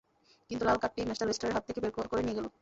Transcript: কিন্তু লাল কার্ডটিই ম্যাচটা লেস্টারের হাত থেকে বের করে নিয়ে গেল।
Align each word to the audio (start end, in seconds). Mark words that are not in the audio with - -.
কিন্তু 0.49 0.63
লাল 0.65 0.77
কার্ডটিই 0.81 1.07
ম্যাচটা 1.07 1.27
লেস্টারের 1.27 1.55
হাত 1.55 1.63
থেকে 1.67 1.79
বের 1.83 1.91
করে 2.11 2.21
নিয়ে 2.25 2.37
গেল। 2.37 2.47